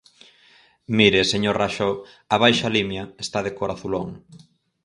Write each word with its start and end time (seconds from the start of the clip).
Mire, 0.97 1.21
señor 1.31 1.55
Raxó, 1.61 1.89
a 2.33 2.35
Baixa 2.43 2.73
Limia, 2.75 3.03
está 3.23 3.39
de 3.45 3.51
cor 3.57 3.71
azulón. 3.71 4.09